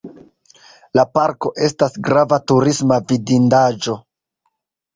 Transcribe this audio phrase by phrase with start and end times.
[0.99, 3.99] La parko estas grava turisma vidindaĵo.